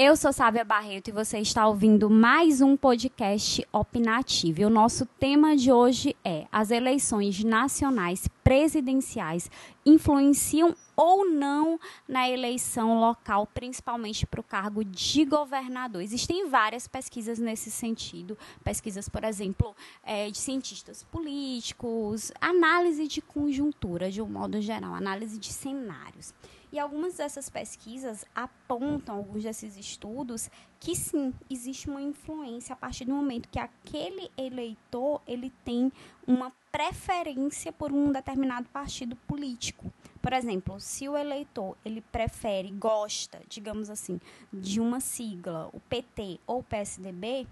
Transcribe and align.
Eu 0.00 0.14
sou 0.14 0.32
Sávia 0.32 0.64
Barreto 0.64 1.08
e 1.08 1.12
você 1.12 1.40
está 1.40 1.66
ouvindo 1.66 2.08
mais 2.08 2.60
um 2.60 2.76
podcast 2.76 3.66
opinativo. 3.72 4.60
E 4.60 4.64
o 4.64 4.70
nosso 4.70 5.04
tema 5.04 5.56
de 5.56 5.72
hoje 5.72 6.14
é: 6.24 6.46
as 6.52 6.70
eleições 6.70 7.42
nacionais 7.42 8.28
presidenciais 8.44 9.50
influenciam 9.84 10.72
ou 10.94 11.28
não 11.28 11.80
na 12.06 12.30
eleição 12.30 13.00
local, 13.00 13.44
principalmente 13.52 14.24
para 14.24 14.40
o 14.40 14.44
cargo 14.44 14.84
de 14.84 15.24
governador. 15.24 16.00
Existem 16.00 16.48
várias 16.48 16.86
pesquisas 16.86 17.40
nesse 17.40 17.68
sentido, 17.68 18.38
pesquisas, 18.62 19.08
por 19.08 19.24
exemplo, 19.24 19.74
é, 20.04 20.30
de 20.30 20.38
cientistas 20.38 21.02
políticos, 21.10 22.30
análise 22.40 23.08
de 23.08 23.20
conjuntura 23.20 24.12
de 24.12 24.22
um 24.22 24.28
modo 24.28 24.60
geral, 24.60 24.94
análise 24.94 25.40
de 25.40 25.52
cenários. 25.52 26.32
E 26.70 26.78
algumas 26.78 27.16
dessas 27.16 27.48
pesquisas 27.48 28.24
apontam, 28.34 29.16
alguns 29.16 29.42
desses 29.42 29.76
estudos, 29.76 30.50
que 30.78 30.94
sim, 30.94 31.32
existe 31.48 31.88
uma 31.88 32.02
influência 32.02 32.74
a 32.74 32.76
partir 32.76 33.06
do 33.06 33.12
momento 33.12 33.48
que 33.48 33.58
aquele 33.58 34.30
eleitor 34.36 35.22
ele 35.26 35.50
tem 35.64 35.90
uma 36.26 36.52
preferência 36.70 37.72
por 37.72 37.90
um 37.90 38.12
determinado 38.12 38.68
partido 38.68 39.16
político. 39.16 39.90
Por 40.20 40.32
exemplo, 40.34 40.78
se 40.78 41.08
o 41.08 41.16
eleitor 41.16 41.76
ele 41.84 42.02
prefere, 42.02 42.70
gosta, 42.70 43.40
digamos 43.48 43.88
assim, 43.88 44.20
de 44.52 44.78
uma 44.78 45.00
sigla, 45.00 45.70
o 45.72 45.80
PT 45.80 46.38
ou 46.46 46.58
o 46.58 46.64
PSDB, 46.64 47.46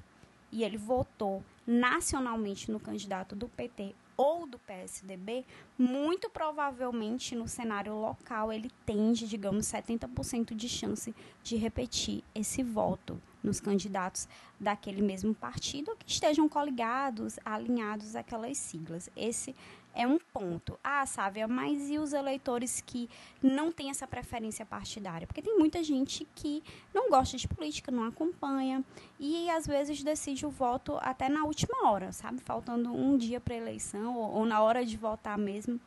e 0.53 0.63
ele 0.63 0.77
votou 0.77 1.43
nacionalmente 1.67 2.71
no 2.71 2.79
candidato 2.79 3.35
do 3.35 3.49
PT 3.49 3.95
ou 4.17 4.47
do 4.47 4.59
PSDB, 4.59 5.45
muito 5.77 6.31
provavelmente 6.31 7.35
no 7.35 7.47
cenário 7.47 7.95
local 7.95 8.53
ele 8.53 8.71
tende, 8.87 9.29
digamos, 9.29 9.67
70% 9.67 10.55
de 10.55 10.69
chance 10.69 11.15
de 11.43 11.57
repetir 11.57 12.25
esse 12.35 12.63
voto 12.63 13.21
nos 13.43 13.61
candidatos 13.61 14.27
daquele 14.59 15.03
mesmo 15.03 15.35
partido 15.35 15.95
que 15.99 16.11
estejam 16.11 16.49
coligados, 16.49 17.39
alinhados 17.45 18.17
àquelas 18.17 18.57
siglas. 18.57 19.11
Esse 19.15 19.55
é 19.97 20.07
um 20.07 20.19
ponto. 20.19 20.79
Ah, 20.85 21.05
Sávia, 21.07 21.49
mas 21.49 21.89
e 21.89 21.99
os 21.99 22.13
eleitores 22.13 22.81
que 22.81 23.09
não 23.43 23.73
têm 23.73 23.91
essa 23.91 24.07
preferência 24.07 24.65
partidária? 24.65 25.27
Porque 25.27 25.43
tem 25.43 25.59
muita 25.59 25.83
gente 25.83 26.27
que 26.35 26.63
não 26.95 27.09
gosta 27.09 27.37
de 27.37 27.49
política, 27.49 27.91
não 27.91 28.05
acompanha 28.05 28.85
e 29.19 29.49
às 29.51 29.67
vezes 29.67 30.03
decide 30.03 30.45
o 30.45 30.51
voto 30.51 30.99
até 31.01 31.29
na 31.29 31.45
última 31.45 31.89
hora, 31.91 32.13
sabe? 32.13 32.41
Faltando 32.41 32.93
um 32.93 33.17
dia 33.17 33.41
para 33.41 33.55
a 33.55 33.59
eleição 33.59 34.17
ou, 34.17 34.35
ou 34.37 34.47
na 34.47 34.61
hora 34.63 34.85
de 34.85 34.97
votar 34.97 35.39
mesmo 35.39 35.81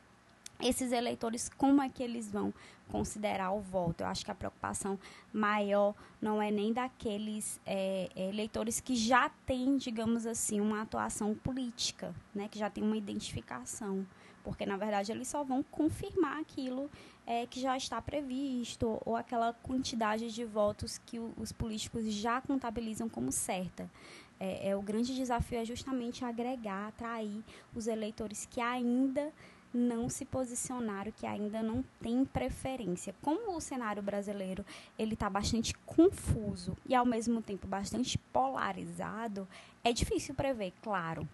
esses 0.62 0.92
eleitores, 0.92 1.48
como 1.48 1.82
é 1.82 1.88
que 1.88 2.02
eles 2.02 2.30
vão 2.30 2.52
considerar 2.90 3.52
o 3.52 3.60
voto? 3.60 4.02
Eu 4.02 4.06
acho 4.06 4.24
que 4.24 4.30
a 4.30 4.34
preocupação 4.34 4.98
maior 5.32 5.94
não 6.20 6.42
é 6.42 6.50
nem 6.50 6.72
daqueles 6.72 7.60
é, 7.64 8.08
eleitores 8.14 8.80
que 8.80 8.94
já 8.96 9.28
têm, 9.46 9.76
digamos 9.76 10.26
assim, 10.26 10.60
uma 10.60 10.82
atuação 10.82 11.34
política, 11.34 12.14
né, 12.34 12.48
que 12.48 12.58
já 12.58 12.68
tem 12.68 12.82
uma 12.82 12.96
identificação, 12.96 14.06
porque 14.42 14.66
na 14.66 14.76
verdade 14.76 15.12
eles 15.12 15.28
só 15.28 15.44
vão 15.44 15.62
confirmar 15.62 16.40
aquilo 16.40 16.90
é, 17.26 17.46
que 17.46 17.60
já 17.60 17.76
está 17.76 18.00
previsto 18.02 19.00
ou 19.04 19.14
aquela 19.16 19.52
quantidade 19.52 20.32
de 20.32 20.44
votos 20.44 20.98
que 20.98 21.18
o, 21.18 21.32
os 21.36 21.52
políticos 21.52 22.04
já 22.12 22.40
contabilizam 22.40 23.08
como 23.08 23.30
certa. 23.30 23.90
É, 24.38 24.70
é 24.70 24.76
o 24.76 24.80
grande 24.80 25.14
desafio 25.14 25.58
é 25.58 25.64
justamente 25.64 26.24
agregar, 26.24 26.88
atrair 26.88 27.44
os 27.74 27.86
eleitores 27.86 28.46
que 28.46 28.60
ainda 28.60 29.30
não 29.72 30.08
se 30.08 30.24
posicionaram, 30.24 31.12
que 31.12 31.26
ainda 31.26 31.62
não 31.62 31.84
tem 32.00 32.24
preferência. 32.24 33.14
Como 33.22 33.56
o 33.56 33.60
cenário 33.60 34.02
brasileiro 34.02 34.64
ele 34.98 35.14
está 35.14 35.30
bastante 35.30 35.74
confuso 35.86 36.76
e 36.86 36.94
ao 36.94 37.06
mesmo 37.06 37.40
tempo 37.40 37.66
bastante 37.66 38.18
polarizado, 38.32 39.46
é 39.84 39.92
difícil 39.92 40.34
prever, 40.34 40.72
claro. 40.82 41.28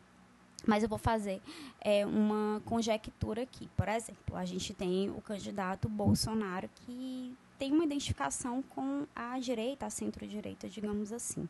Mas 0.66 0.82
eu 0.82 0.88
vou 0.88 0.98
fazer 0.98 1.40
é, 1.80 2.04
uma 2.04 2.60
conjectura 2.64 3.42
aqui. 3.42 3.68
Por 3.76 3.88
exemplo, 3.88 4.36
a 4.36 4.44
gente 4.44 4.74
tem 4.74 5.10
o 5.10 5.20
candidato 5.20 5.88
Bolsonaro 5.88 6.68
que 6.74 7.36
tem 7.58 7.72
uma 7.72 7.84
identificação 7.84 8.62
com 8.62 9.06
a 9.14 9.38
direita, 9.38 9.86
a 9.86 9.90
centro-direita, 9.90 10.68
digamos 10.68 11.12
assim. 11.12 11.48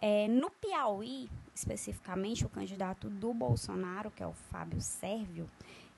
É, 0.00 0.28
no 0.28 0.50
Piauí, 0.50 1.28
especificamente, 1.54 2.44
o 2.44 2.48
candidato 2.48 3.08
do 3.08 3.32
Bolsonaro, 3.32 4.10
que 4.10 4.22
é 4.22 4.26
o 4.26 4.32
Fábio 4.32 4.80
Sérvio, 4.80 5.48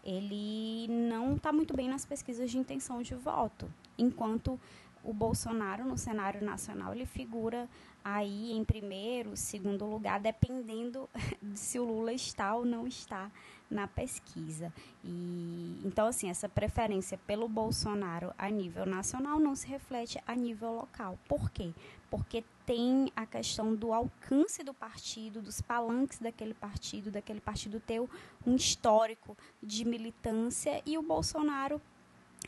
ele 0.08 0.88
não 0.88 1.36
está 1.36 1.52
muito 1.52 1.76
bem 1.76 1.86
nas 1.86 2.06
pesquisas 2.06 2.50
de 2.50 2.56
intenção 2.56 3.02
de 3.02 3.14
voto, 3.14 3.70
enquanto 3.98 4.58
o 5.04 5.12
Bolsonaro 5.12 5.84
no 5.84 5.96
cenário 5.96 6.44
nacional 6.44 6.94
ele 6.94 7.06
figura 7.06 7.68
aí 8.04 8.52
em 8.52 8.64
primeiro, 8.64 9.36
segundo 9.36 9.84
lugar, 9.84 10.20
dependendo 10.20 11.08
de 11.42 11.58
se 11.58 11.78
o 11.78 11.84
Lula 11.84 12.12
está 12.12 12.54
ou 12.54 12.64
não 12.64 12.86
está 12.86 13.30
na 13.70 13.86
pesquisa. 13.86 14.72
E 15.04 15.80
então 15.84 16.06
assim, 16.06 16.30
essa 16.30 16.48
preferência 16.48 17.18
pelo 17.26 17.48
Bolsonaro 17.48 18.32
a 18.38 18.48
nível 18.48 18.86
nacional 18.86 19.38
não 19.38 19.54
se 19.54 19.66
reflete 19.66 20.18
a 20.26 20.34
nível 20.34 20.72
local. 20.72 21.18
Por 21.28 21.50
quê? 21.50 21.72
Porque 22.10 22.42
tem 22.64 23.12
a 23.14 23.26
questão 23.26 23.74
do 23.74 23.92
alcance 23.92 24.62
do 24.62 24.72
partido, 24.72 25.42
dos 25.42 25.60
palanques 25.60 26.18
daquele 26.18 26.54
partido, 26.54 27.10
daquele 27.10 27.40
partido 27.40 27.80
ter 27.80 28.00
um 28.46 28.56
histórico 28.56 29.36
de 29.62 29.84
militância 29.84 30.82
e 30.86 30.96
o 30.96 31.02
Bolsonaro 31.02 31.80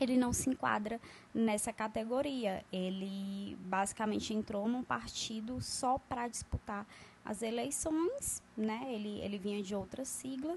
ele 0.04 0.16
não 0.16 0.32
se 0.32 0.50
enquadra 0.50 1.00
nessa 1.34 1.72
categoria. 1.72 2.64
Ele 2.72 3.56
basicamente 3.60 4.34
entrou 4.34 4.68
num 4.68 4.82
partido 4.82 5.60
só 5.60 5.98
para 5.98 6.28
disputar 6.28 6.86
as 7.24 7.42
eleições, 7.42 8.42
né? 8.56 8.86
Ele, 8.88 9.20
ele 9.20 9.38
vinha 9.38 9.62
de 9.62 9.74
outra 9.74 10.04
sigla 10.04 10.56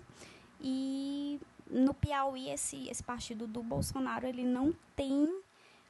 e 0.61 1.39
no 1.69 1.93
Piauí 1.93 2.49
esse, 2.49 2.87
esse 2.89 3.03
partido 3.03 3.47
do 3.47 3.61
Bolsonaro 3.61 4.25
ele 4.25 4.43
não 4.43 4.73
tem 4.95 5.41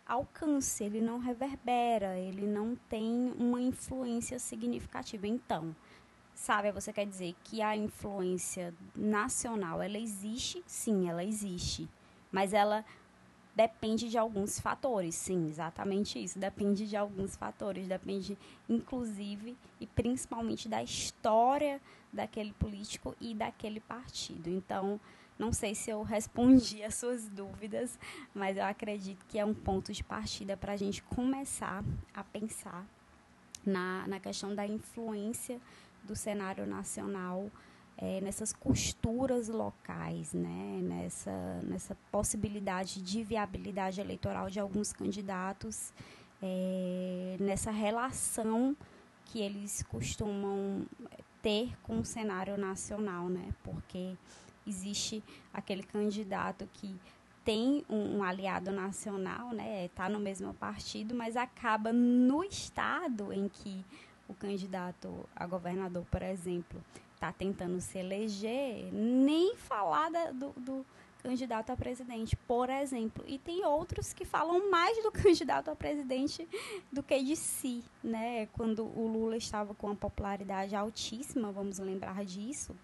alcance, 0.05 0.83
ele 0.83 1.01
não 1.01 1.19
reverbera, 1.19 2.17
ele 2.17 2.45
não 2.45 2.75
tem 2.89 3.33
uma 3.37 3.61
influência 3.61 4.37
significativa. 4.39 5.27
Então, 5.27 5.75
sabe, 6.33 6.71
você 6.71 6.91
quer 6.91 7.05
dizer 7.05 7.35
que 7.43 7.61
a 7.61 7.75
influência 7.75 8.73
nacional, 8.95 9.81
ela 9.81 9.97
existe? 9.97 10.63
Sim, 10.65 11.09
ela 11.09 11.23
existe. 11.23 11.87
Mas 12.31 12.53
ela 12.53 12.83
depende 13.55 14.09
de 14.09 14.17
alguns 14.17 14.59
fatores, 14.59 15.15
sim, 15.15 15.47
exatamente 15.47 16.21
isso. 16.21 16.39
Depende 16.39 16.87
de 16.87 16.95
alguns 16.95 17.35
fatores, 17.35 17.87
depende 17.87 18.37
inclusive 18.67 19.55
e 19.79 19.85
principalmente 19.85 20.67
da 20.67 20.81
história 20.81 21.79
daquele 22.11 22.53
político 22.53 23.15
e 23.21 23.33
daquele 23.33 23.79
partido. 23.79 24.49
Então, 24.49 24.99
não 25.37 25.51
sei 25.51 25.75
se 25.75 25.89
eu 25.89 26.01
respondi 26.03 26.81
as 26.83 26.95
suas 26.95 27.27
dúvidas, 27.27 27.97
mas 28.33 28.57
eu 28.57 28.65
acredito 28.65 29.25
que 29.27 29.37
é 29.37 29.45
um 29.45 29.53
ponto 29.53 29.91
de 29.91 30.03
partida 30.03 30.57
para 30.57 30.73
a 30.73 30.77
gente 30.77 31.03
começar 31.03 31.83
a 32.13 32.23
pensar 32.23 32.85
na, 33.65 34.07
na 34.07 34.19
questão 34.19 34.53
da 34.53 34.65
influência 34.67 35.59
do 36.03 36.15
cenário 36.15 36.65
nacional 36.65 37.49
é, 37.97 38.19
nessas 38.21 38.51
costuras 38.51 39.47
locais, 39.47 40.33
né, 40.33 40.79
nessa, 40.81 41.61
nessa 41.63 41.95
possibilidade 42.11 43.01
de 43.01 43.23
viabilidade 43.23 44.01
eleitoral 44.01 44.49
de 44.49 44.59
alguns 44.59 44.91
candidatos, 44.91 45.93
é, 46.41 47.37
nessa 47.39 47.71
relação 47.71 48.75
que 49.25 49.39
eles 49.39 49.83
costumam 49.83 50.85
ter 51.41 51.77
com 51.83 51.99
o 51.99 52.05
cenário 52.05 52.57
nacional, 52.57 53.29
né, 53.29 53.49
porque 53.63 54.15
existe 54.65 55.23
aquele 55.53 55.83
candidato 55.83 56.67
que 56.73 56.95
tem 57.43 57.83
um, 57.89 58.17
um 58.17 58.23
aliado 58.23 58.71
nacional, 58.71 59.51
né, 59.51 59.85
está 59.85 60.07
no 60.07 60.19
mesmo 60.19 60.53
partido, 60.53 61.13
mas 61.13 61.35
acaba 61.35 61.91
no 61.91 62.43
estado 62.43 63.33
em 63.33 63.49
que 63.49 63.83
o 64.27 64.33
candidato 64.33 65.27
a 65.35 65.45
governador, 65.45 66.05
por 66.09 66.21
exemplo, 66.21 66.83
está 67.13 67.31
tentando 67.31 67.79
se 67.79 67.97
eleger, 67.97 68.91
nem 68.91 69.55
falar 69.55 70.09
da, 70.09 70.31
do, 70.31 70.51
do 70.57 70.85
candidato 71.23 71.71
a 71.71 71.77
presidente, 71.77 72.35
por 72.35 72.69
exemplo. 72.69 73.23
E 73.25 73.39
tem 73.39 73.65
outros 73.65 74.11
que 74.11 74.25
falam 74.25 74.69
mais 74.69 75.01
do 75.01 75.09
candidato 75.11 75.71
a 75.71 75.75
presidente 75.75 76.47
do 76.91 77.01
que 77.01 77.23
de 77.23 77.35
si, 77.35 77.83
né? 78.03 78.47
Quando 78.47 78.83
o 78.85 79.07
Lula 79.07 79.37
estava 79.37 79.73
com 79.73 79.87
uma 79.87 79.95
popularidade 79.95 80.75
altíssima, 80.75 81.51
vamos 81.51 81.79
lembrar 81.79 82.25
disso, 82.25 82.75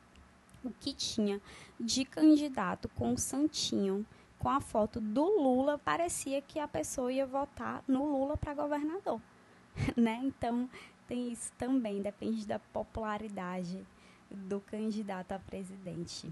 o 0.63 0.71
que 0.71 0.93
tinha 0.93 1.41
de 1.79 2.05
candidato 2.05 2.87
com 2.89 3.13
o 3.13 3.17
Santinho, 3.17 4.05
com 4.37 4.49
a 4.49 4.61
foto 4.61 5.01
do 5.01 5.23
Lula, 5.23 5.77
parecia 5.77 6.41
que 6.41 6.59
a 6.59 6.67
pessoa 6.67 7.11
ia 7.11 7.25
votar 7.25 7.83
no 7.85 8.05
Lula 8.05 8.37
para 8.37 8.53
governador, 8.53 9.21
né? 9.97 10.21
Então, 10.23 10.69
tem 11.09 11.31
isso 11.31 11.51
também, 11.57 12.01
depende 12.03 12.45
da 12.45 12.59
popularidade 12.59 13.83
do 14.29 14.61
candidato 14.61 15.31
a 15.31 15.39
presidente. 15.39 16.31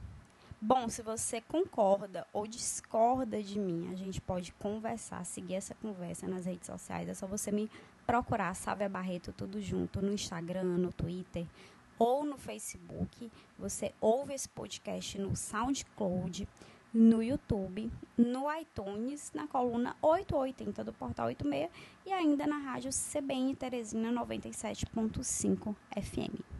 Bom, 0.62 0.88
se 0.88 1.02
você 1.02 1.42
concorda 1.42 2.28
ou 2.32 2.48
discorda 2.48 3.42
de 3.42 3.60
mim, 3.60 3.90
a 3.92 3.96
gente 3.96 4.22
pode 4.22 4.52
conversar, 4.54 5.26
seguir 5.26 5.56
essa 5.56 5.74
conversa 5.76 6.28
nas 6.28 6.46
redes 6.46 6.68
sociais. 6.68 7.10
É 7.10 7.14
só 7.16 7.26
você 7.26 7.52
me 7.52 7.70
procurar 8.06 8.54
Sávia 8.56 8.88
Barreto 8.88 9.34
tudo 9.34 9.60
junto 9.62 10.02
no 10.02 10.14
Instagram, 10.14 10.64
no 10.64 10.94
Twitter 10.94 11.46
ou 11.98 12.24
no 12.24 12.38
Facebook. 12.38 13.32
Você 13.58 13.94
ouve 14.00 14.34
esse 14.34 14.50
podcast 14.50 15.18
no 15.18 15.36
SoundCloud, 15.36 16.48
no 16.94 17.22
YouTube, 17.22 17.92
no 18.18 18.46
iTunes, 18.56 19.32
na 19.34 19.48
coluna 19.48 19.96
880 20.02 20.84
do 20.84 20.94
Portal 20.94 21.28
86 21.28 21.70
e 22.06 22.12
ainda 22.12 22.48
na 22.48 22.58
rádio 22.58 22.92
CBN 22.92 23.56
Teresina 23.56 24.12
97.5 24.12 25.76
FM. 25.96 26.57